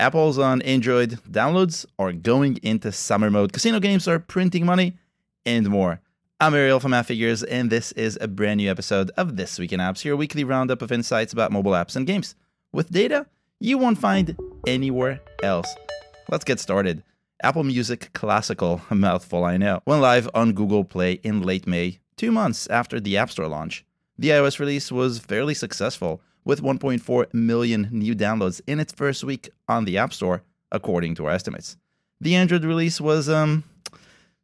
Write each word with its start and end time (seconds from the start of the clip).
Apple's 0.00 0.38
on 0.38 0.62
Android, 0.62 1.18
downloads 1.28 1.84
are 1.98 2.12
going 2.12 2.56
into 2.62 2.92
summer 2.92 3.32
mode, 3.32 3.52
casino 3.52 3.80
games 3.80 4.06
are 4.06 4.20
printing 4.20 4.64
money, 4.64 4.96
and 5.44 5.68
more. 5.68 6.00
I'm 6.38 6.54
Ariel 6.54 6.78
from 6.78 6.92
Figures, 7.02 7.42
and 7.42 7.68
this 7.68 7.90
is 7.92 8.16
a 8.20 8.28
brand 8.28 8.58
new 8.58 8.70
episode 8.70 9.10
of 9.16 9.36
This 9.36 9.58
Week 9.58 9.72
in 9.72 9.80
Apps, 9.80 10.04
your 10.04 10.14
weekly 10.14 10.44
roundup 10.44 10.82
of 10.82 10.92
insights 10.92 11.32
about 11.32 11.50
mobile 11.50 11.72
apps 11.72 11.96
and 11.96 12.06
games, 12.06 12.36
with 12.72 12.92
data 12.92 13.26
you 13.58 13.76
won't 13.76 13.98
find 13.98 14.38
anywhere 14.68 15.20
else. 15.42 15.66
Let's 16.30 16.44
get 16.44 16.60
started. 16.60 17.02
Apple 17.42 17.64
Music 17.64 18.12
Classical, 18.12 18.80
a 18.90 18.94
mouthful 18.94 19.44
I 19.44 19.56
know, 19.56 19.80
went 19.84 20.00
live 20.00 20.30
on 20.32 20.52
Google 20.52 20.84
Play 20.84 21.14
in 21.24 21.42
late 21.42 21.66
May, 21.66 21.98
two 22.16 22.30
months 22.30 22.68
after 22.68 23.00
the 23.00 23.16
App 23.16 23.32
Store 23.32 23.48
launch. 23.48 23.84
The 24.16 24.28
iOS 24.28 24.60
release 24.60 24.92
was 24.92 25.18
fairly 25.18 25.54
successful, 25.54 26.22
with 26.48 26.62
1.4 26.62 27.34
million 27.34 27.88
new 27.92 28.16
downloads 28.16 28.62
in 28.66 28.80
its 28.80 28.90
first 28.94 29.22
week 29.22 29.50
on 29.68 29.84
the 29.84 29.98
App 29.98 30.14
Store, 30.14 30.42
according 30.72 31.14
to 31.14 31.26
our 31.26 31.32
estimates. 31.32 31.76
The 32.22 32.34
Android 32.34 32.64
release 32.64 33.00
was 33.00 33.28
um 33.28 33.64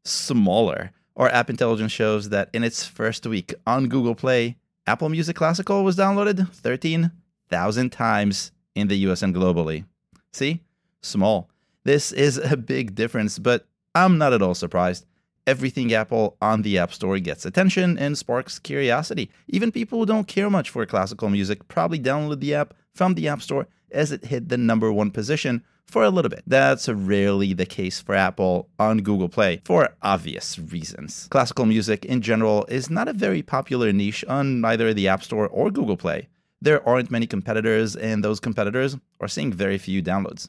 smaller. 0.04 0.92
Our 1.16 1.30
app 1.30 1.48
intelligence 1.48 1.92
shows 1.92 2.28
that 2.28 2.50
in 2.52 2.62
its 2.62 2.84
first 2.84 3.26
week 3.26 3.54
on 3.66 3.88
Google 3.88 4.14
Play, 4.14 4.58
Apple 4.86 5.08
Music 5.08 5.34
Classical 5.34 5.82
was 5.82 5.96
downloaded 5.96 6.52
13,000 6.52 7.90
times 7.90 8.52
in 8.74 8.88
the 8.88 8.96
US 9.08 9.22
and 9.22 9.34
globally. 9.34 9.86
See? 10.32 10.60
Small. 11.00 11.48
This 11.84 12.12
is 12.12 12.36
a 12.36 12.56
big 12.56 12.94
difference, 12.94 13.38
but 13.38 13.66
I'm 13.94 14.18
not 14.18 14.32
at 14.34 14.42
all 14.42 14.54
surprised 14.54 15.06
everything 15.46 15.92
Apple 15.92 16.36
on 16.40 16.62
the 16.62 16.78
App 16.78 16.92
Store 16.92 17.18
gets 17.18 17.44
attention 17.44 17.98
and 17.98 18.16
sparks 18.16 18.58
curiosity. 18.58 19.30
Even 19.48 19.72
people 19.72 19.98
who 19.98 20.06
don't 20.06 20.28
care 20.28 20.50
much 20.50 20.70
for 20.70 20.84
classical 20.86 21.28
music 21.28 21.66
probably 21.68 21.98
download 21.98 22.40
the 22.40 22.54
app 22.54 22.74
from 22.94 23.14
the 23.14 23.28
App 23.28 23.42
Store 23.42 23.66
as 23.90 24.12
it 24.12 24.26
hit 24.26 24.48
the 24.48 24.56
number 24.56 24.92
one 24.92 25.10
position 25.10 25.62
for 25.86 26.02
a 26.02 26.10
little 26.10 26.28
bit. 26.28 26.42
That's 26.46 26.88
rarely 26.88 27.52
the 27.52 27.66
case 27.66 28.00
for 28.00 28.14
Apple 28.14 28.68
on 28.78 28.98
Google 28.98 29.28
Play 29.28 29.60
for 29.64 29.90
obvious 30.02 30.58
reasons. 30.58 31.28
Classical 31.30 31.66
music 31.66 32.04
in 32.04 32.22
general 32.22 32.64
is 32.68 32.90
not 32.90 33.08
a 33.08 33.12
very 33.12 33.42
popular 33.42 33.92
niche 33.92 34.24
on 34.28 34.64
either 34.64 34.94
the 34.94 35.08
App 35.08 35.22
Store 35.22 35.48
or 35.48 35.70
Google 35.70 35.96
Play. 35.96 36.28
There 36.60 36.86
aren't 36.88 37.10
many 37.10 37.26
competitors, 37.26 37.94
and 37.94 38.24
those 38.24 38.40
competitors 38.40 38.96
are 39.20 39.28
seeing 39.28 39.52
very 39.52 39.76
few 39.76 40.02
downloads 40.02 40.48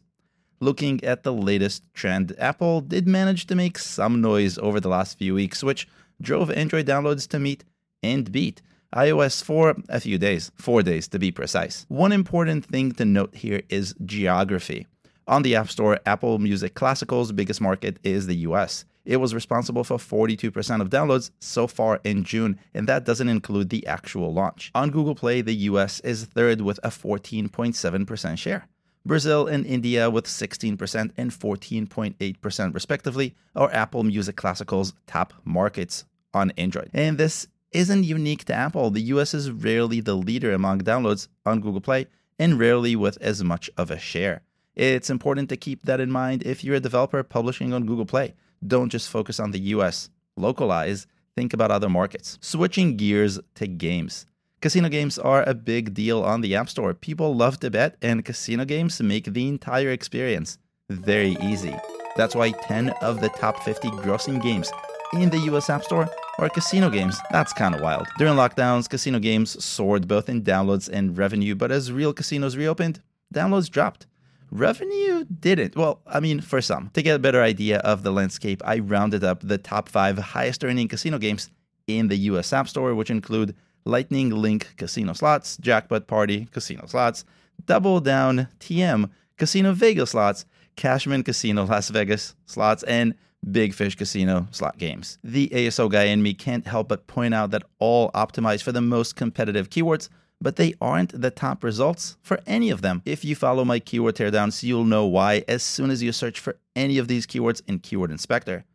looking 0.66 1.02
at 1.04 1.24
the 1.24 1.32
latest 1.32 1.84
trend, 1.94 2.36
Apple 2.40 2.82
did 2.82 3.08
manage 3.08 3.46
to 3.48 3.56
make 3.56 3.78
some 3.78 4.20
noise 4.20 4.58
over 4.58 4.80
the 4.80 4.90
last 4.90 5.18
few 5.20 5.36
weeks, 5.36 5.64
which 5.64 5.88
drove 6.20 6.50
Android 6.52 6.88
downloads 6.88 7.28
to 7.30 7.40
meet 7.40 7.64
and 8.02 8.32
beat 8.32 8.62
iOS 8.94 9.44
for 9.44 9.76
a 9.90 10.00
few 10.00 10.18
days, 10.18 10.52
four 10.56 10.82
days 10.82 11.08
to 11.10 11.20
be 11.20 11.32
precise. 11.32 11.86
One 11.90 12.12
important 12.12 12.66
thing 12.66 12.94
to 12.94 13.06
note 13.06 13.36
here 13.36 13.62
is 13.70 13.94
geography. 14.06 14.88
On 15.28 15.44
the 15.44 15.56
App 15.56 15.70
Store, 15.70 16.00
Apple 16.06 16.40
Music 16.40 16.74
Classical's 16.74 17.32
biggest 17.32 17.62
market 17.62 18.00
is 18.04 18.26
the 18.26 18.38
US. 18.50 18.86
It 19.06 19.18
was 19.18 19.36
responsible 19.36 19.84
for 19.84 19.98
42% 19.98 20.82
of 20.82 20.90
downloads 20.90 21.30
so 21.40 21.68
far 21.68 22.00
in 22.04 22.24
June, 22.24 22.60
and 22.74 22.88
that 22.88 23.06
doesn't 23.06 23.30
include 23.30 23.70
the 23.70 23.86
actual 23.86 24.34
launch. 24.34 24.72
On 24.74 24.90
Google 24.90 25.16
Play, 25.16 25.42
the 25.42 25.56
US 25.70 26.00
is 26.00 26.26
third 26.26 26.62
with 26.62 26.80
a 26.84 26.90
14.7% 26.90 28.38
share. 28.38 28.68
Brazil 29.06 29.46
and 29.46 29.66
India 29.68 30.10
with 30.10 30.26
16% 30.26 31.12
and 31.16 31.32
14.8% 31.32 32.74
respectively 32.74 33.36
are 33.56 33.72
Apple 33.72 34.04
Music 34.04 34.36
Classical's 34.36 34.94
top 35.06 35.32
markets 35.44 36.06
on 36.34 36.52
Android. 36.58 36.90
And 36.92 37.18
this 37.18 37.48
isn't 37.72 38.04
unique 38.04 38.46
to 38.46 38.54
Apple. 38.54 38.90
The 38.90 39.04
US 39.14 39.36
is 39.36 39.52
rarely 39.52 40.00
the 40.00 40.16
leader 40.16 40.54
among 40.54 40.82
downloads 40.82 41.28
on 41.46 41.60
Google 41.60 41.82
Play 41.82 42.08
and 42.40 42.60
rarely 42.60 42.96
with 42.96 43.18
as 43.22 43.44
much 43.44 43.70
of 43.78 43.92
a 43.92 44.00
share. 44.00 44.42
It's 44.74 45.10
important 45.10 45.50
to 45.50 45.58
keep 45.58 45.84
that 45.84 46.00
in 46.00 46.12
mind 46.12 46.44
if 46.44 46.64
you're 46.64 46.76
a 46.76 46.80
developer 46.80 47.22
publishing 47.22 47.74
on 47.74 47.86
Google 47.86 48.06
Play. 48.06 48.34
Don't 48.66 48.90
just 48.90 49.10
focus 49.10 49.40
on 49.40 49.52
the 49.52 49.60
US. 49.76 50.10
Localize, 50.36 51.06
think 51.36 51.54
about 51.54 51.70
other 51.70 51.90
markets. 51.90 52.40
Switching 52.42 52.98
gears 52.98 53.40
to 53.54 53.68
games. 53.68 54.26
Casino 54.66 54.90
games 54.90 55.20
are 55.20 55.44
a 55.44 55.54
big 55.54 55.94
deal 55.94 56.24
on 56.24 56.42
the 56.42 56.56
App 56.56 56.68
Store. 56.70 56.96
People 56.96 57.36
love 57.36 57.60
to 57.60 57.70
bet, 57.70 57.98
and 58.02 58.26
casino 58.26 58.66
games 58.66 59.00
make 59.00 59.26
the 59.26 59.48
entire 59.48 59.92
experience 59.92 60.58
very 60.90 61.38
easy. 61.44 61.76
That's 62.16 62.34
why 62.34 62.50
10 62.50 62.90
of 63.04 63.22
the 63.22 63.30
top 63.30 63.62
50 63.62 63.90
grossing 63.90 64.42
games 64.42 64.72
in 65.14 65.30
the 65.30 65.38
US 65.52 65.70
App 65.70 65.84
Store 65.84 66.10
are 66.40 66.50
casino 66.50 66.90
games. 66.90 67.16
That's 67.30 67.54
kind 67.54 67.76
of 67.76 67.82
wild. 67.82 68.08
During 68.18 68.34
lockdowns, 68.34 68.90
casino 68.90 69.20
games 69.20 69.64
soared 69.64 70.08
both 70.08 70.30
in 70.30 70.42
downloads 70.42 70.90
and 70.90 71.16
revenue, 71.16 71.54
but 71.54 71.72
as 71.72 71.92
real 71.92 72.12
casinos 72.12 72.58
reopened, 72.58 73.04
downloads 73.32 73.70
dropped. 73.70 74.08
Revenue 74.50 75.26
didn't. 75.26 75.76
Well, 75.76 76.02
I 76.08 76.20
mean, 76.20 76.42
for 76.42 76.60
some. 76.60 76.90
To 76.96 77.04
get 77.04 77.18
a 77.18 77.20
better 77.20 77.44
idea 77.44 77.78
of 77.82 78.02
the 78.02 78.12
landscape, 78.12 78.64
I 78.66 78.80
rounded 78.80 79.24
up 79.24 79.42
the 79.42 79.60
top 79.60 79.90
five 79.90 80.18
highest 80.18 80.66
earning 80.66 80.88
casino 80.88 81.20
games 81.20 81.52
in 81.86 82.08
the 82.08 82.18
US 82.32 82.52
App 82.52 82.68
Store, 82.68 82.96
which 82.96 83.12
include 83.12 83.56
Lightning 83.86 84.30
Link 84.30 84.74
Casino 84.78 85.14
Slots, 85.14 85.58
Jackpot 85.58 86.08
Party 86.08 86.48
Casino 86.52 86.86
Slots, 86.88 87.24
Double 87.66 88.00
Down 88.00 88.48
TM 88.60 89.10
Casino 89.38 89.74
Vegas 89.74 90.12
Slots, 90.12 90.46
Cashman 90.76 91.24
Casino 91.24 91.66
Las 91.66 91.90
Vegas 91.90 92.36
Slots, 92.46 92.84
and 92.84 93.16
Big 93.52 93.74
Fish 93.74 93.96
Casino 93.96 94.48
slot 94.52 94.78
games. 94.78 95.20
The 95.24 95.50
ASO 95.50 95.90
guy 95.90 96.06
in 96.06 96.24
me 96.24 96.34
can't 96.34 96.66
help 96.66 96.88
but 96.88 97.08
point 97.08 97.34
out 97.34 97.52
that 97.52 97.64
all 97.80 98.12
optimize 98.12 98.64
for 98.64 98.72
the 98.72 98.82
most 98.82 99.16
competitive 99.16 99.70
keywords, 99.70 100.10
but 100.42 100.56
they 100.56 100.74
aren't 100.82 101.20
the 101.22 101.32
top 101.32 101.64
results 101.64 102.18
for 102.24 102.40
any 102.48 102.72
of 102.72 102.82
them. 102.82 103.02
If 103.06 103.24
you 103.24 103.36
follow 103.36 103.64
my 103.64 103.80
keyword 103.80 104.16
teardowns, 104.16 104.64
you'll 104.64 104.84
know 104.84 105.06
why 105.06 105.44
as 105.48 105.62
soon 105.62 105.92
as 105.92 106.02
you 106.02 106.12
search 106.12 106.40
for 106.40 106.58
any 106.76 106.98
of 106.98 107.08
these 107.08 107.28
keywords 107.28 107.62
in 107.68 107.80
Keyword 107.80 108.12
Inspector. 108.12 108.66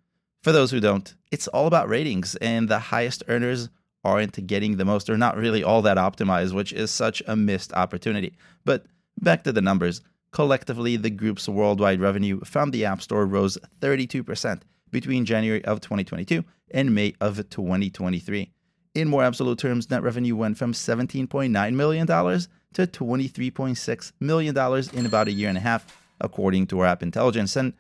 For 0.42 0.52
those 0.52 0.70
who 0.70 0.80
don't, 0.80 1.14
it's 1.30 1.48
all 1.48 1.66
about 1.66 1.88
ratings, 1.88 2.34
and 2.36 2.68
the 2.68 2.78
highest 2.78 3.22
earners 3.28 3.68
aren't 4.04 4.46
getting 4.46 4.76
the 4.76 4.84
most 4.84 5.10
or 5.10 5.16
not 5.16 5.36
really 5.36 5.62
all 5.62 5.82
that 5.82 5.96
optimized, 5.96 6.52
which 6.52 6.72
is 6.72 6.90
such 6.90 7.22
a 7.26 7.36
missed 7.36 7.72
opportunity. 7.74 8.36
But 8.64 8.86
back 9.20 9.44
to 9.44 9.52
the 9.52 9.62
numbers. 9.62 10.00
Collectively, 10.32 10.96
the 10.96 11.10
group's 11.10 11.48
worldwide 11.48 12.00
revenue 12.00 12.40
from 12.44 12.70
the 12.70 12.84
App 12.84 13.02
Store 13.02 13.26
rose 13.26 13.58
32% 13.80 14.62
between 14.90 15.24
January 15.24 15.64
of 15.64 15.80
2022 15.80 16.44
and 16.70 16.94
May 16.94 17.14
of 17.20 17.36
2023. 17.50 18.52
In 18.94 19.08
more 19.08 19.22
absolute 19.22 19.58
terms, 19.58 19.90
net 19.90 20.02
revenue 20.02 20.36
went 20.36 20.56
from 20.56 20.72
$17.9 20.72 21.74
million 21.74 22.06
to 22.06 22.86
$23.6 22.86 24.12
million 24.20 24.56
in 24.92 25.06
about 25.06 25.28
a 25.28 25.32
year 25.32 25.48
and 25.48 25.58
a 25.58 25.60
half, 25.60 26.04
according 26.20 26.66
to 26.68 26.80
our 26.80 26.86
App 26.86 27.02
Intelligence. 27.02 27.56
And 27.56 27.72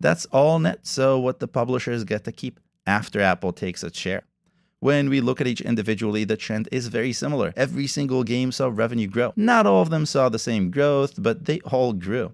that's 0.00 0.26
all 0.26 0.58
net, 0.58 0.86
so 0.86 1.18
what 1.18 1.40
the 1.40 1.48
publishers 1.48 2.04
get 2.04 2.24
to 2.24 2.32
keep 2.32 2.58
after 2.86 3.20
Apple 3.20 3.52
takes 3.52 3.84
its 3.84 3.98
share. 3.98 4.22
When 4.82 5.10
we 5.10 5.20
look 5.20 5.42
at 5.42 5.46
each 5.46 5.60
individually, 5.60 6.24
the 6.24 6.38
trend 6.38 6.66
is 6.72 6.86
very 6.86 7.12
similar. 7.12 7.52
Every 7.54 7.86
single 7.86 8.24
game 8.24 8.50
saw 8.50 8.70
revenue 8.72 9.08
grow. 9.08 9.34
Not 9.36 9.66
all 9.66 9.82
of 9.82 9.90
them 9.90 10.06
saw 10.06 10.30
the 10.30 10.38
same 10.38 10.70
growth, 10.70 11.22
but 11.22 11.44
they 11.44 11.60
all 11.60 11.92
grew. 11.92 12.32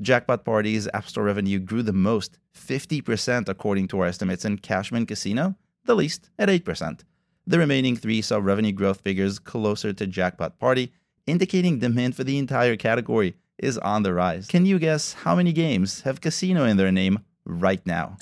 Jackpot 0.00 0.44
Party's 0.44 0.88
App 0.94 1.08
Store 1.08 1.24
revenue 1.24 1.58
grew 1.58 1.82
the 1.82 1.92
most, 1.92 2.38
50% 2.54 3.48
according 3.48 3.88
to 3.88 3.98
our 3.98 4.06
estimates, 4.06 4.44
and 4.44 4.62
Cashman 4.62 5.06
Casino, 5.06 5.56
the 5.86 5.96
least, 5.96 6.30
at 6.38 6.48
8%. 6.48 7.00
The 7.48 7.58
remaining 7.58 7.96
three 7.96 8.22
saw 8.22 8.38
revenue 8.38 8.70
growth 8.70 9.00
figures 9.00 9.40
closer 9.40 9.92
to 9.92 10.06
Jackpot 10.06 10.56
Party, 10.60 10.92
indicating 11.26 11.80
demand 11.80 12.14
for 12.14 12.22
the 12.22 12.38
entire 12.38 12.76
category 12.76 13.34
is 13.58 13.76
on 13.78 14.04
the 14.04 14.14
rise. 14.14 14.46
Can 14.46 14.66
you 14.66 14.78
guess 14.78 15.14
how 15.14 15.34
many 15.34 15.52
games 15.52 16.02
have 16.02 16.20
casino 16.20 16.64
in 16.64 16.76
their 16.76 16.92
name 16.92 17.18
right 17.44 17.84
now? 17.84 18.18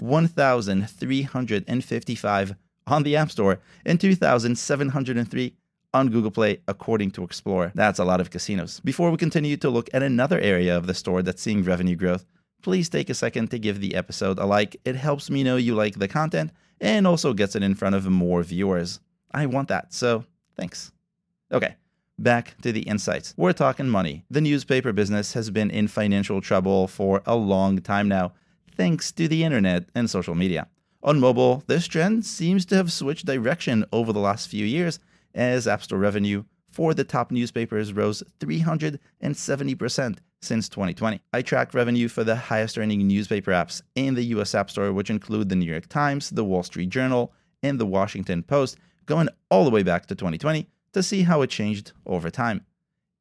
1,355 0.00 2.54
on 2.86 3.02
the 3.02 3.16
App 3.16 3.30
Store 3.30 3.60
and 3.86 4.00
2,703 4.00 5.56
on 5.94 6.08
Google 6.08 6.30
Play, 6.30 6.60
according 6.66 7.12
to 7.12 7.24
Explorer. 7.24 7.72
That's 7.74 7.98
a 7.98 8.04
lot 8.04 8.20
of 8.20 8.30
casinos. 8.30 8.80
Before 8.80 9.10
we 9.10 9.16
continue 9.16 9.56
to 9.58 9.70
look 9.70 9.88
at 9.94 10.02
another 10.02 10.38
area 10.40 10.76
of 10.76 10.86
the 10.86 10.94
store 10.94 11.22
that's 11.22 11.40
seeing 11.40 11.62
revenue 11.62 11.96
growth, 11.96 12.26
please 12.62 12.88
take 12.88 13.08
a 13.08 13.14
second 13.14 13.50
to 13.50 13.58
give 13.58 13.80
the 13.80 13.94
episode 13.94 14.38
a 14.38 14.44
like. 14.44 14.76
It 14.84 14.96
helps 14.96 15.30
me 15.30 15.44
know 15.44 15.56
you 15.56 15.74
like 15.74 15.98
the 15.98 16.08
content 16.08 16.50
and 16.80 17.06
also 17.06 17.32
gets 17.32 17.54
it 17.54 17.62
in 17.62 17.74
front 17.74 17.94
of 17.94 18.06
more 18.06 18.42
viewers. 18.42 19.00
I 19.32 19.46
want 19.46 19.68
that, 19.68 19.94
so 19.94 20.24
thanks. 20.56 20.92
Okay, 21.52 21.76
back 22.18 22.60
to 22.62 22.72
the 22.72 22.82
insights. 22.82 23.34
We're 23.36 23.52
talking 23.52 23.88
money. 23.88 24.24
The 24.30 24.40
newspaper 24.40 24.92
business 24.92 25.34
has 25.34 25.50
been 25.50 25.70
in 25.70 25.88
financial 25.88 26.40
trouble 26.40 26.88
for 26.88 27.22
a 27.26 27.36
long 27.36 27.78
time 27.78 28.08
now 28.08 28.32
thanks 28.76 29.12
to 29.12 29.28
the 29.28 29.44
internet 29.44 29.88
and 29.94 30.10
social 30.10 30.34
media. 30.34 30.68
On 31.02 31.20
mobile, 31.20 31.62
this 31.66 31.86
trend 31.86 32.24
seems 32.24 32.64
to 32.66 32.76
have 32.76 32.92
switched 32.92 33.26
direction 33.26 33.84
over 33.92 34.12
the 34.12 34.20
last 34.20 34.48
few 34.48 34.64
years 34.64 34.98
as 35.34 35.66
App 35.68 35.82
Store 35.82 35.98
revenue 35.98 36.44
for 36.70 36.94
the 36.94 37.04
top 37.04 37.30
newspapers 37.30 37.92
rose 37.92 38.22
370% 38.40 40.18
since 40.42 40.68
2020. 40.68 41.20
I 41.32 41.42
tracked 41.42 41.74
revenue 41.74 42.08
for 42.08 42.24
the 42.24 42.36
highest 42.36 42.76
earning 42.78 43.06
newspaper 43.06 43.52
apps 43.52 43.82
in 43.94 44.14
the 44.14 44.24
US 44.36 44.54
App 44.54 44.70
Store, 44.70 44.92
which 44.92 45.10
include 45.10 45.48
the 45.48 45.56
New 45.56 45.70
York 45.70 45.88
Times, 45.88 46.30
the 46.30 46.44
Wall 46.44 46.62
Street 46.62 46.90
Journal, 46.90 47.32
and 47.62 47.78
the 47.78 47.86
Washington 47.86 48.42
Post, 48.42 48.76
going 49.06 49.28
all 49.50 49.64
the 49.64 49.70
way 49.70 49.82
back 49.82 50.06
to 50.06 50.14
2020 50.14 50.68
to 50.92 51.02
see 51.02 51.22
how 51.22 51.42
it 51.42 51.50
changed 51.50 51.92
over 52.06 52.30
time. 52.30 52.64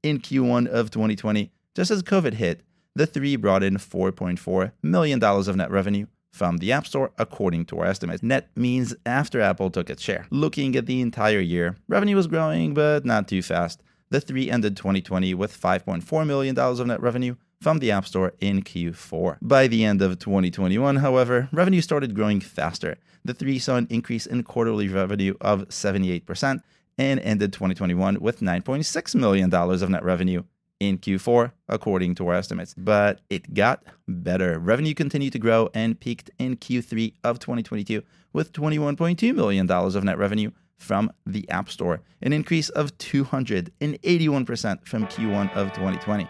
In 0.01 0.19
Q1 0.19 0.67
of 0.67 0.91
2020, 0.91 1.51
Just 1.75 1.89
as 1.89 2.03
COVID 2.03 2.33
hit, 2.33 2.61
the 2.95 3.05
three 3.05 3.35
brought 3.35 3.63
in 3.63 3.77
$4.4 3.77 4.71
million 4.81 5.23
of 5.23 5.55
net 5.55 5.71
revenue 5.71 6.05
from 6.31 6.57
the 6.57 6.71
App 6.71 6.87
Store, 6.87 7.11
according 7.17 7.65
to 7.65 7.79
our 7.79 7.85
estimates. 7.85 8.23
Net 8.23 8.49
means 8.55 8.95
after 9.05 9.39
Apple 9.39 9.69
took 9.69 9.89
its 9.89 10.01
share. 10.01 10.25
Looking 10.31 10.75
at 10.75 10.87
the 10.87 11.01
entire 11.01 11.39
year, 11.39 11.77
revenue 11.87 12.15
was 12.15 12.27
growing, 12.27 12.73
but 12.73 13.05
not 13.05 13.27
too 13.27 13.41
fast. 13.41 13.81
The 14.09 14.19
three 14.19 14.49
ended 14.49 14.75
2020 14.75 15.33
with 15.33 15.59
$5.4 15.59 16.27
million 16.27 16.57
of 16.57 16.87
net 16.87 17.01
revenue 17.01 17.35
from 17.61 17.79
the 17.79 17.91
App 17.91 18.05
Store 18.05 18.33
in 18.39 18.61
Q4. 18.61 19.37
By 19.41 19.67
the 19.67 19.85
end 19.85 20.01
of 20.01 20.19
2021, 20.19 20.97
however, 20.97 21.49
revenue 21.51 21.81
started 21.81 22.13
growing 22.13 22.41
faster. 22.41 22.97
The 23.23 23.33
three 23.33 23.57
saw 23.57 23.77
an 23.77 23.87
increase 23.89 24.25
in 24.25 24.43
quarterly 24.43 24.89
revenue 24.89 25.35
of 25.39 25.69
78% 25.69 26.61
and 26.97 27.19
ended 27.21 27.53
2021 27.53 28.19
with 28.19 28.41
$9.6 28.41 29.15
million 29.15 29.53
of 29.53 29.89
net 29.89 30.03
revenue 30.03 30.43
in 30.79 30.97
Q4, 30.97 31.51
according 31.69 32.15
to 32.15 32.27
our 32.27 32.35
estimates. 32.35 32.73
But 32.77 33.21
it 33.29 33.53
got 33.53 33.83
better. 34.07 34.59
Revenue 34.59 34.93
continued 34.93 35.33
to 35.33 35.39
grow 35.39 35.69
and 35.73 35.99
peaked 35.99 36.29
in 36.39 36.57
Q3 36.57 37.13
of 37.23 37.39
2022 37.39 38.03
with 38.33 38.51
$21.2 38.53 39.35
million 39.35 39.69
of 39.69 40.03
net 40.03 40.17
revenue 40.17 40.51
from 40.77 41.11
the 41.25 41.49
App 41.49 41.69
Store, 41.69 42.01
an 42.21 42.33
increase 42.33 42.69
of 42.69 42.97
281% 42.97 44.87
from 44.87 45.05
Q1 45.07 45.55
of 45.55 45.71
2020. 45.73 46.27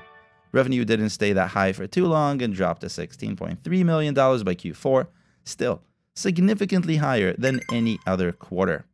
Revenue 0.52 0.86
didn't 0.86 1.10
stay 1.10 1.34
that 1.34 1.50
high 1.50 1.74
for 1.74 1.88
too 1.88 2.06
long 2.06 2.42
and 2.42 2.54
dropped 2.54 2.82
to 2.82 2.88
$16.3 2.88 3.86
million 3.86 4.14
by 4.14 4.22
Q4, 4.22 5.08
still 5.44 5.82
significantly 6.16 6.98
higher 6.98 7.34
than 7.38 7.62
any 7.72 7.98
other 8.06 8.32
quarter. 8.32 8.86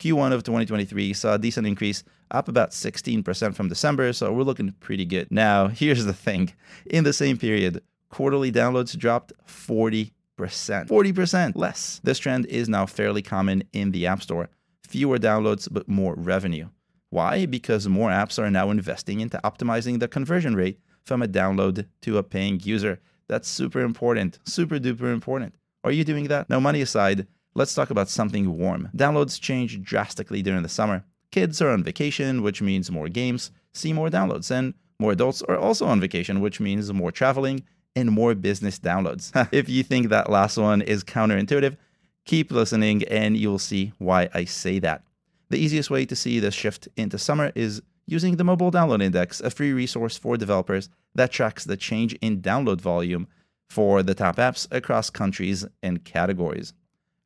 Q1 0.00 0.32
of 0.32 0.42
2023 0.42 1.12
saw 1.12 1.34
a 1.34 1.38
decent 1.38 1.68
increase, 1.68 2.02
up 2.30 2.48
about 2.48 2.70
16% 2.70 3.54
from 3.54 3.68
December, 3.68 4.12
so 4.12 4.32
we're 4.32 4.42
looking 4.42 4.72
pretty 4.80 5.04
good. 5.04 5.30
Now, 5.30 5.68
here's 5.68 6.04
the 6.04 6.12
thing 6.12 6.52
in 6.86 7.04
the 7.04 7.12
same 7.12 7.38
period, 7.38 7.82
quarterly 8.08 8.52
downloads 8.52 8.96
dropped 8.96 9.32
40%. 9.46 10.10
40% 10.38 11.56
less. 11.56 12.00
This 12.02 12.18
trend 12.18 12.46
is 12.46 12.68
now 12.68 12.86
fairly 12.86 13.22
common 13.22 13.64
in 13.72 13.92
the 13.92 14.06
App 14.06 14.22
Store. 14.22 14.48
Fewer 14.86 15.18
downloads, 15.18 15.68
but 15.70 15.88
more 15.88 16.14
revenue. 16.14 16.68
Why? 17.10 17.46
Because 17.46 17.86
more 17.86 18.10
apps 18.10 18.42
are 18.42 18.50
now 18.50 18.70
investing 18.70 19.20
into 19.20 19.40
optimizing 19.44 20.00
the 20.00 20.08
conversion 20.08 20.56
rate 20.56 20.80
from 21.04 21.22
a 21.22 21.28
download 21.28 21.86
to 22.02 22.18
a 22.18 22.22
paying 22.22 22.60
user. 22.60 23.00
That's 23.28 23.48
super 23.48 23.80
important, 23.80 24.38
super 24.44 24.78
duper 24.78 25.12
important. 25.12 25.54
Are 25.84 25.92
you 25.92 26.04
doing 26.04 26.28
that? 26.28 26.50
Now, 26.50 26.60
money 26.60 26.80
aside, 26.80 27.26
let's 27.54 27.74
talk 27.74 27.90
about 27.90 28.08
something 28.08 28.58
warm. 28.58 28.90
Downloads 28.96 29.40
change 29.40 29.80
drastically 29.82 30.42
during 30.42 30.62
the 30.62 30.68
summer. 30.68 31.04
Kids 31.34 31.60
are 31.60 31.70
on 31.70 31.82
vacation, 31.82 32.42
which 32.42 32.62
means 32.62 32.92
more 32.92 33.08
games, 33.08 33.50
see 33.72 33.92
more 33.92 34.08
downloads, 34.08 34.52
and 34.52 34.72
more 35.00 35.10
adults 35.10 35.42
are 35.42 35.58
also 35.58 35.84
on 35.84 36.00
vacation, 36.00 36.40
which 36.40 36.60
means 36.60 36.92
more 36.92 37.10
traveling 37.10 37.64
and 37.96 38.08
more 38.08 38.36
business 38.36 38.78
downloads. 38.78 39.32
if 39.52 39.68
you 39.68 39.82
think 39.82 40.10
that 40.10 40.30
last 40.30 40.56
one 40.56 40.80
is 40.80 41.02
counterintuitive, 41.02 41.76
keep 42.24 42.52
listening 42.52 43.02
and 43.08 43.36
you'll 43.36 43.58
see 43.58 43.92
why 43.98 44.28
I 44.32 44.44
say 44.44 44.78
that. 44.78 45.02
The 45.50 45.58
easiest 45.58 45.90
way 45.90 46.06
to 46.06 46.14
see 46.14 46.38
this 46.38 46.54
shift 46.54 46.86
into 46.96 47.18
summer 47.18 47.50
is 47.56 47.82
using 48.06 48.36
the 48.36 48.44
Mobile 48.44 48.70
Download 48.70 49.02
Index, 49.02 49.40
a 49.40 49.50
free 49.50 49.72
resource 49.72 50.16
for 50.16 50.36
developers 50.36 50.88
that 51.16 51.32
tracks 51.32 51.64
the 51.64 51.76
change 51.76 52.12
in 52.20 52.42
download 52.42 52.80
volume 52.80 53.26
for 53.68 54.04
the 54.04 54.14
top 54.14 54.36
apps 54.36 54.68
across 54.70 55.10
countries 55.10 55.66
and 55.82 56.04
categories. 56.04 56.74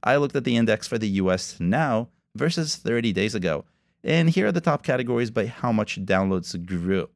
I 0.02 0.16
looked 0.16 0.34
at 0.34 0.44
the 0.44 0.56
index 0.56 0.88
for 0.88 0.96
the 0.96 1.10
US 1.20 1.60
now 1.60 2.08
versus 2.34 2.76
30 2.76 3.12
days 3.12 3.34
ago, 3.34 3.66
and 4.02 4.30
here 4.30 4.46
are 4.46 4.52
the 4.52 4.60
top 4.60 4.82
categories 4.82 5.30
by 5.30 5.46
how 5.46 5.72
much 5.72 6.04
downloads 6.04 6.54
grew. 6.64 7.08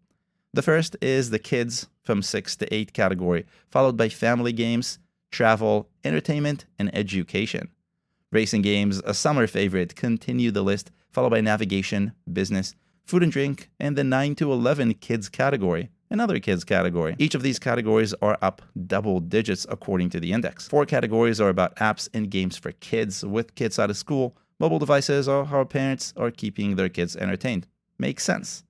The 0.54 0.62
first 0.62 0.96
is 1.00 1.30
the 1.30 1.38
kids 1.38 1.88
from 2.02 2.22
6 2.22 2.56
to 2.56 2.74
8 2.74 2.92
category, 2.92 3.46
followed 3.70 3.96
by 3.96 4.08
family 4.08 4.52
games, 4.52 4.98
travel, 5.30 5.88
entertainment, 6.04 6.66
and 6.78 6.94
education. 6.94 7.70
Racing 8.30 8.62
games, 8.62 9.00
a 9.04 9.14
summer 9.14 9.46
favorite, 9.46 9.96
continue 9.96 10.50
the 10.50 10.62
list, 10.62 10.90
followed 11.10 11.30
by 11.30 11.40
navigation, 11.40 12.12
business, 12.30 12.74
food 13.04 13.22
and 13.22 13.32
drink, 13.32 13.70
and 13.80 13.96
the 13.96 14.04
9 14.04 14.34
to 14.36 14.52
11 14.52 14.94
kids 14.94 15.28
category, 15.28 15.90
another 16.10 16.38
kids 16.38 16.64
category. 16.64 17.16
Each 17.18 17.34
of 17.34 17.42
these 17.42 17.58
categories 17.58 18.14
are 18.22 18.38
up 18.42 18.62
double 18.86 19.20
digits 19.20 19.66
according 19.68 20.10
to 20.10 20.20
the 20.20 20.32
index. 20.32 20.68
Four 20.68 20.86
categories 20.86 21.40
are 21.40 21.48
about 21.48 21.76
apps 21.76 22.08
and 22.14 22.30
games 22.30 22.56
for 22.56 22.72
kids, 22.72 23.24
with 23.24 23.54
kids 23.54 23.78
out 23.78 23.90
of 23.90 23.96
school. 23.96 24.36
Mobile 24.62 24.78
devices 24.78 25.26
are 25.26 25.44
how 25.44 25.64
parents 25.64 26.14
are 26.16 26.30
keeping 26.30 26.76
their 26.76 26.88
kids 26.88 27.16
entertained. 27.16 27.66
Makes 27.98 28.22
sense. 28.22 28.62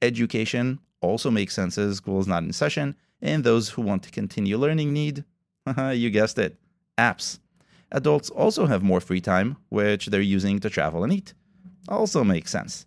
Education 0.00 0.78
also 1.02 1.30
makes 1.30 1.52
sense 1.52 1.76
as 1.76 1.98
school 1.98 2.20
is 2.20 2.26
not 2.26 2.42
in 2.42 2.54
session, 2.54 2.96
and 3.20 3.44
those 3.44 3.68
who 3.68 3.82
want 3.82 4.02
to 4.04 4.10
continue 4.10 4.56
learning 4.56 4.94
need, 4.94 5.24
you 5.92 6.08
guessed 6.08 6.38
it, 6.38 6.56
apps. 6.96 7.38
Adults 7.92 8.30
also 8.30 8.64
have 8.64 8.82
more 8.82 8.98
free 8.98 9.20
time, 9.20 9.58
which 9.68 10.06
they're 10.06 10.22
using 10.22 10.58
to 10.58 10.70
travel 10.70 11.04
and 11.04 11.12
eat. 11.12 11.34
Also 11.86 12.24
makes 12.24 12.50
sense. 12.50 12.86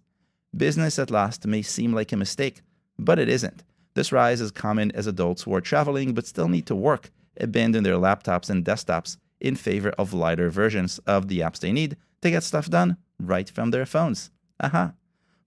Business 0.57 0.97
at 0.97 1.11
last 1.11 1.45
may 1.45 1.61
seem 1.61 1.93
like 1.93 2.11
a 2.11 2.17
mistake, 2.17 2.61
but 2.97 3.19
it 3.19 3.29
isn't. 3.29 3.63
This 3.93 4.11
rise 4.11 4.41
is 4.41 4.49
common 4.49 4.91
as 4.93 5.05
adults 5.05 5.43
who 5.43 5.53
are 5.53 5.61
traveling 5.61 6.15
but 6.15 6.25
still 6.25 6.47
need 6.47 6.65
to 6.65 6.75
work 6.75 7.11
abandon 7.39 7.83
their 7.83 7.93
laptops 7.97 8.49
and 8.49 8.65
desktops 8.65 9.17
in 9.39 9.55
favor 9.55 9.91
of 9.99 10.13
lighter 10.13 10.49
versions 10.49 10.97
of 11.05 11.27
the 11.27 11.41
apps 11.41 11.59
they 11.59 11.71
need 11.71 11.95
to 12.21 12.31
get 12.31 12.43
stuff 12.43 12.69
done 12.69 12.97
right 13.19 13.49
from 13.49 13.71
their 13.71 13.85
phones. 13.85 14.31
Aha. 14.59 14.93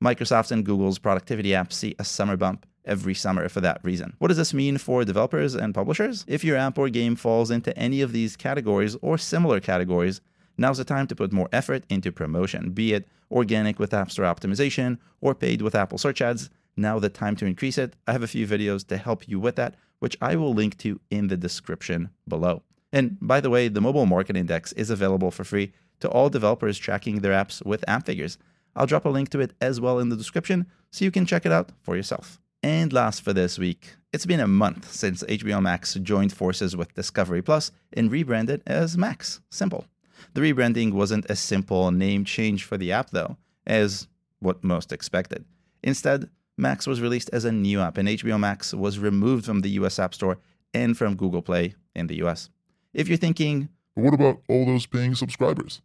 Microsoft's 0.02 0.50
and 0.50 0.64
Google's 0.64 0.98
productivity 0.98 1.50
apps 1.50 1.74
see 1.74 1.94
a 1.98 2.04
summer 2.04 2.36
bump 2.36 2.66
every 2.84 3.14
summer 3.14 3.48
for 3.48 3.60
that 3.60 3.80
reason. 3.84 4.14
What 4.18 4.28
does 4.28 4.36
this 4.36 4.52
mean 4.52 4.78
for 4.78 5.04
developers 5.04 5.54
and 5.54 5.74
publishers? 5.74 6.24
If 6.26 6.42
your 6.42 6.56
app 6.56 6.78
or 6.78 6.88
game 6.88 7.14
falls 7.14 7.50
into 7.50 7.76
any 7.78 8.00
of 8.00 8.12
these 8.12 8.36
categories 8.36 8.96
or 9.00 9.16
similar 9.18 9.60
categories, 9.60 10.20
Now's 10.58 10.78
the 10.78 10.84
time 10.84 11.06
to 11.06 11.16
put 11.16 11.32
more 11.32 11.48
effort 11.52 11.84
into 11.88 12.12
promotion, 12.12 12.70
be 12.70 12.92
it 12.92 13.08
organic 13.30 13.78
with 13.78 13.94
App 13.94 14.10
Store 14.10 14.26
optimization 14.26 14.98
or 15.20 15.34
paid 15.34 15.62
with 15.62 15.74
Apple 15.74 15.98
search 15.98 16.20
ads. 16.20 16.50
Now 16.76 16.98
the 16.98 17.08
time 17.08 17.36
to 17.36 17.46
increase 17.46 17.78
it. 17.78 17.94
I 18.06 18.12
have 18.12 18.22
a 18.22 18.28
few 18.28 18.46
videos 18.46 18.86
to 18.88 18.96
help 18.96 19.28
you 19.28 19.40
with 19.40 19.56
that, 19.56 19.74
which 19.98 20.16
I 20.20 20.36
will 20.36 20.52
link 20.52 20.76
to 20.78 21.00
in 21.10 21.28
the 21.28 21.36
description 21.36 22.10
below. 22.28 22.62
And 22.92 23.16
by 23.20 23.40
the 23.40 23.50
way, 23.50 23.68
the 23.68 23.80
Mobile 23.80 24.06
Market 24.06 24.36
Index 24.36 24.72
is 24.72 24.90
available 24.90 25.30
for 25.30 25.44
free 25.44 25.72
to 26.02 26.10
all 26.10 26.28
developers 26.28 26.78
tracking 26.78 27.20
their 27.20 27.32
apps 27.32 27.64
with 27.64 27.84
Appfigures. 27.88 28.38
I'll 28.76 28.86
drop 28.86 29.04
a 29.04 29.08
link 29.08 29.30
to 29.30 29.40
it 29.40 29.54
as 29.60 29.80
well 29.80 29.98
in 29.98 30.08
the 30.08 30.16
description 30.16 30.66
so 30.90 31.04
you 31.04 31.10
can 31.10 31.26
check 31.26 31.46
it 31.46 31.52
out 31.52 31.70
for 31.80 31.96
yourself. 31.96 32.40
And 32.62 32.92
last 32.92 33.22
for 33.22 33.32
this 33.32 33.58
week, 33.58 33.94
it's 34.12 34.26
been 34.26 34.40
a 34.40 34.46
month 34.46 34.92
since 34.92 35.24
HBO 35.24 35.60
Max 35.62 35.94
joined 35.94 36.32
forces 36.32 36.76
with 36.76 36.94
Discovery 36.94 37.42
Plus 37.42 37.72
and 37.92 38.10
rebranded 38.10 38.62
as 38.66 38.96
Max. 38.96 39.40
Simple. 39.50 39.86
The 40.34 40.40
rebranding 40.40 40.92
wasn't 40.92 41.30
a 41.30 41.36
simple 41.36 41.90
name 41.90 42.24
change 42.24 42.64
for 42.64 42.76
the 42.76 42.92
app, 42.92 43.10
though, 43.10 43.36
as 43.66 44.06
what 44.38 44.62
most 44.62 44.92
expected. 44.92 45.44
Instead, 45.82 46.30
Max 46.56 46.86
was 46.86 47.00
released 47.00 47.30
as 47.32 47.44
a 47.44 47.52
new 47.52 47.80
app, 47.80 47.98
and 47.98 48.08
HBO 48.08 48.38
Max 48.38 48.74
was 48.74 48.98
removed 48.98 49.44
from 49.44 49.60
the 49.60 49.70
US 49.70 49.98
App 49.98 50.14
Store 50.14 50.38
and 50.74 50.96
from 50.96 51.16
Google 51.16 51.42
Play 51.42 51.74
in 51.94 52.06
the 52.06 52.22
US. 52.22 52.48
If 52.94 53.08
you're 53.08 53.18
thinking, 53.18 53.68
but 53.94 54.04
what 54.04 54.14
about 54.14 54.40
all 54.48 54.64
those 54.64 54.86
paying 54.86 55.14
subscribers? 55.14 55.80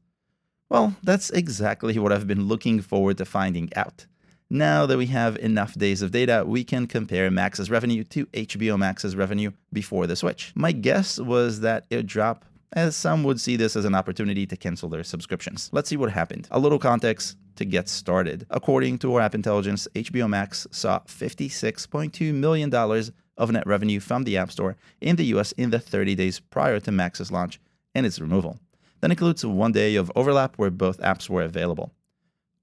Well, 0.69 0.95
that's 1.01 1.29
exactly 1.29 1.97
what 1.97 2.11
I've 2.11 2.27
been 2.27 2.47
looking 2.47 2.81
forward 2.81 3.17
to 3.19 3.25
finding 3.25 3.69
out. 3.75 4.05
Now 4.49 4.85
that 4.85 4.97
we 4.97 5.07
have 5.07 5.37
enough 5.37 5.75
days 5.75 6.01
of 6.01 6.11
data, 6.11 6.43
we 6.45 6.63
can 6.63 6.87
compare 6.87 7.29
Max's 7.31 7.69
revenue 7.69 8.03
to 8.05 8.25
HBO 8.27 8.77
Max's 8.77 9.15
revenue 9.15 9.51
before 9.71 10.07
the 10.07 10.15
switch. 10.15 10.51
My 10.55 10.71
guess 10.71 11.19
was 11.19 11.61
that 11.61 11.85
it 11.89 11.97
would 11.97 12.07
drop 12.07 12.45
as 12.73 12.95
some 12.95 13.23
would 13.23 13.39
see 13.39 13.55
this 13.55 13.75
as 13.75 13.85
an 13.85 13.95
opportunity 13.95 14.45
to 14.45 14.57
cancel 14.57 14.89
their 14.89 15.03
subscriptions. 15.03 15.69
Let's 15.71 15.89
see 15.89 15.97
what 15.97 16.11
happened. 16.11 16.47
A 16.51 16.59
little 16.59 16.79
context 16.79 17.37
to 17.55 17.65
get 17.65 17.87
started. 17.87 18.45
According 18.49 18.99
to 18.99 19.15
our 19.15 19.21
App 19.21 19.35
Intelligence, 19.35 19.87
HBO 19.95 20.29
Max 20.29 20.67
saw 20.71 20.99
$56.2 20.99 22.33
million 22.33 22.73
of 22.73 23.51
net 23.51 23.65
revenue 23.65 23.99
from 23.99 24.23
the 24.23 24.37
App 24.37 24.51
Store 24.51 24.75
in 24.99 25.15
the 25.15 25.25
US 25.25 25.53
in 25.53 25.69
the 25.69 25.79
30 25.79 26.15
days 26.15 26.39
prior 26.39 26.79
to 26.81 26.91
Max's 26.91 27.31
launch 27.31 27.59
and 27.95 28.05
its 28.05 28.19
removal. 28.19 28.59
That 29.01 29.11
includes 29.11 29.45
one 29.45 29.71
day 29.71 29.95
of 29.95 30.11
overlap 30.15 30.55
where 30.57 30.71
both 30.71 30.99
apps 30.99 31.29
were 31.29 31.43
available. 31.43 31.93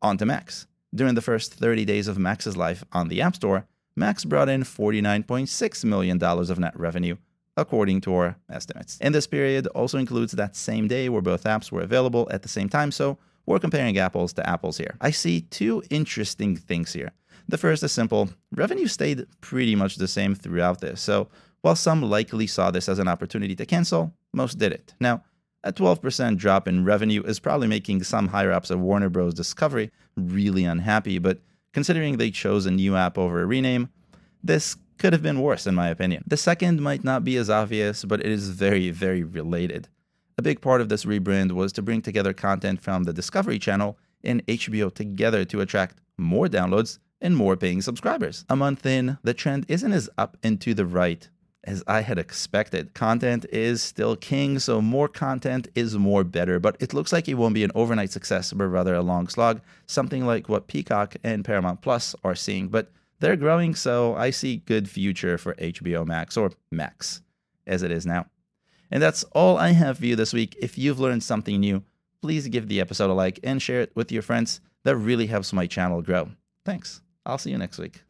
On 0.03 0.19
to 0.19 0.27
Max. 0.27 0.67
During 0.95 1.15
the 1.15 1.23
first 1.23 1.55
30 1.55 1.85
days 1.85 2.09
of 2.09 2.19
Max's 2.19 2.57
life 2.57 2.85
on 2.93 3.09
the 3.09 3.21
App 3.21 3.37
Store, 3.37 3.67
Max 3.97 4.25
brought 4.25 4.49
in 4.49 4.63
$49.6 4.63 5.85
million 5.85 6.23
of 6.23 6.59
net 6.59 6.79
revenue, 6.79 7.17
according 7.57 8.01
to 8.03 8.15
our 8.15 8.37
estimates. 8.51 8.99
And 9.01 9.15
this 9.15 9.27
period 9.27 9.67
also 9.69 9.99
includes 9.99 10.33
that 10.33 10.57
same 10.57 10.89
day 10.89 11.09
where 11.09 11.23
both 11.23 11.45
apps 11.45 11.71
were 11.71 11.81
available 11.81 12.29
at 12.31 12.43
the 12.43 12.49
same 12.49 12.69
time, 12.69 12.91
so 12.91 13.19
we're 13.47 13.61
comparing 13.61 13.99
apples 13.99 14.33
to 14.35 14.49
apples 14.49 14.79
here. 14.79 14.97
I 15.01 15.11
see 15.11 15.43
two 15.43 15.83
interesting 15.91 16.57
things 16.57 16.93
here. 16.93 17.13
The 17.49 17.59
first 17.59 17.83
is 17.83 17.93
simple 17.93 18.31
revenue 18.53 18.87
stayed 18.87 19.27
pretty 19.41 19.77
much 19.77 19.97
the 19.97 20.09
same 20.09 20.35
throughout 20.35 20.81
this, 20.81 21.01
so 21.01 21.29
while 21.61 21.77
some 21.77 22.03
likely 22.03 22.47
saw 22.47 22.71
this 22.71 22.89
as 22.89 22.99
an 22.99 23.09
opportunity 23.09 23.55
to 23.57 23.67
cancel, 23.67 24.13
most 24.33 24.59
didn't. 24.59 24.95
Now, 24.99 25.23
a 25.65 25.73
12% 25.73 26.37
drop 26.37 26.69
in 26.69 26.85
revenue 26.85 27.23
is 27.23 27.41
probably 27.41 27.67
making 27.67 28.05
some 28.05 28.29
higher 28.29 28.53
ups 28.53 28.71
of 28.71 28.81
Warner 28.81 29.09
Bros. 29.09 29.35
Discovery 29.35 29.91
really 30.17 30.65
unhappy, 30.65 31.19
but 31.19 31.41
considering 31.73 32.17
they 32.17 32.31
chose 32.31 32.67
a 32.67 32.71
new 32.71 32.95
app 32.95 33.19
over 33.19 33.41
a 33.41 33.47
rename, 33.47 33.89
this 34.43 34.77
could 34.99 35.13
have 35.13 35.23
been 35.23 35.41
worse, 35.41 35.67
in 35.67 35.75
my 35.75 35.89
opinion. 35.89 36.23
The 36.27 36.37
second 36.37 36.81
might 36.81 37.03
not 37.03 37.25
be 37.25 37.37
as 37.37 37.51
obvious, 37.51 38.05
but 38.05 38.21
it 38.21 38.27
is 38.27 38.51
very, 38.51 38.91
very 38.91 39.25
related. 39.25 39.89
A 40.37 40.43
big 40.43 40.61
part 40.61 40.81
of 40.81 40.89
this 40.89 41.05
rebrand 41.05 41.53
was 41.53 41.73
to 41.73 41.83
bring 41.83 42.03
together 42.03 42.33
content 42.33 42.81
from 42.81 43.05
the 43.05 43.13
Discovery 43.13 43.59
Channel 43.59 43.99
and 44.23 44.47
HBO 44.47 44.93
together 44.95 45.45
to 45.47 45.61
attract 45.61 45.99
more 46.17 46.47
downloads 46.47 46.99
and 47.21 47.37
more 47.37 47.57
paying 47.57 47.81
subscribers. 47.81 48.45
A 48.49 48.57
month 48.57 48.85
in, 48.85 49.19
the 49.23 49.35
trend 49.35 49.65
isn't 49.69 49.93
as 49.93 50.11
up 50.19 50.37
and 50.43 50.61
to 50.61 50.75
the 50.75 50.87
right 50.87 51.29
as 51.65 51.83
I 51.87 52.01
had 52.03 52.19
expected. 52.19 52.95
Content 52.95 53.47
is 53.51 53.83
still 53.83 54.17
king, 54.17 54.59
so 54.59 54.81
more 54.81 55.09
content 55.09 55.69
is 55.75 55.97
more 55.97 56.25
better, 56.25 56.61
but 56.61 56.77
it 56.81 56.95
looks 56.95 57.13
like 57.13 57.29
it 57.29 57.35
won't 57.35 57.55
be 57.55 57.65
an 57.65 57.73
overnight 57.75 58.11
success, 58.11 58.53
but 58.53 58.67
rather 58.67 58.95
a 58.95 59.03
long 59.03 59.29
slog, 59.29 59.61
something 59.87 60.27
like 60.27 60.49
what 60.49 60.69
Peacock 60.69 61.17
and 61.25 61.45
Paramount 61.45 61.81
Plus 61.81 62.15
are 62.23 62.35
seeing. 62.35 62.69
But 62.69 62.93
they're 63.21 63.37
growing, 63.37 63.75
so 63.75 64.15
I 64.15 64.31
see 64.31 64.57
good 64.57 64.89
future 64.89 65.39
for 65.39 65.55
HBO 65.55 66.07
Max 66.07 66.37
or 66.37 66.53
Max 66.71 67.23
as 67.67 67.83
it 67.83 67.91
is 67.91 68.07
now. 68.07 68.27
And 68.91 69.03
that's 69.03 69.25
all 69.33 69.57
I 69.57 69.71
have 69.71 69.99
for 69.99 70.07
you 70.07 70.17
this 70.17 70.33
week. 70.33 70.57
If 70.61 70.79
you've 70.79 71.01
learned 71.01 71.23
something 71.23 71.59
new, 71.59 71.83
please 72.23 72.47
give 72.49 72.69
the 72.69 72.81
episode 72.81 73.11
a 73.11 73.15
like 73.15 73.41
and 73.43 73.61
share 73.61 73.81
it 73.81 73.93
with 73.95 74.13
your 74.13 74.23
friends. 74.23 74.61
That 74.85 74.97
really 74.97 75.27
helps 75.27 75.53
my 75.53 75.67
channel 75.67 76.03
grow. 76.03 76.31
Thanks. 76.65 77.01
I'll 77.27 77.39
see 77.39 77.51
you 77.51 77.59
next 77.59 77.79
week. 77.79 78.03